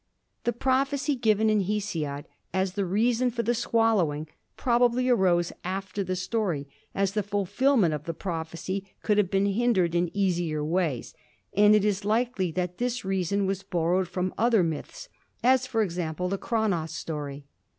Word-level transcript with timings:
The 0.45 0.51
prophecy 0.51 1.13
given 1.15 1.47
in 1.47 1.59
Hesiod 1.65 2.25
as 2.55 2.73
the 2.73 2.87
reason 2.87 3.29
for 3.29 3.43
the 3.43 3.53
swallowing 3.53 4.27
probably 4.57 5.09
arose 5.09 5.53
after 5.63 6.03
the 6.03 6.15
story, 6.15 6.67
as 6.95 7.11
the 7.11 7.21
fulfillment 7.21 7.93
of 7.93 8.05
the 8.05 8.15
prophecy 8.15 8.83
could 9.03 9.19
have 9.19 9.29
been 9.29 9.45
hindered 9.45 9.93
in 9.93 10.09
easier 10.17 10.65
ways, 10.65 11.13
and 11.53 11.75
it 11.75 11.85
is 11.85 12.03
likely 12.03 12.51
that 12.53 12.79
this 12.79 13.05
reason 13.05 13.45
was 13.45 13.61
borrowed 13.61 14.07
from 14.07 14.33
other 14.39 14.63
myths, 14.63 15.07
as, 15.43 15.67
for 15.67 15.83
example, 15.83 16.29
the 16.29 16.39
Cronos 16.39 16.93
story. 16.95 17.45